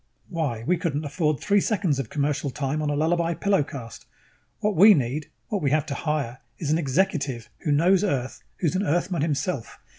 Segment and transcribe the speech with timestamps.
[0.29, 4.07] Why, we couldn't afford three seconds of commercial time on a Lullaby Pillow 'cast.
[4.59, 8.75] What we need, what we have to hire, is an executive who knows Earth, who's
[8.75, 9.77] an Earthman himself.